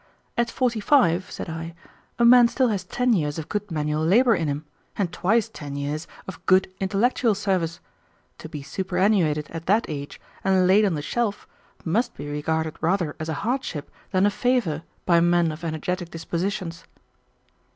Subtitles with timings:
[0.35, 1.75] "At forty five," said I,
[2.17, 4.65] "a man still has ten years of good manual labor in him,
[4.97, 7.79] and twice ten years of good intellectual service.
[8.39, 11.47] To be superannuated at that age and laid on the shelf
[11.85, 16.83] must be regarded rather as a hardship than a favor by men of energetic dispositions."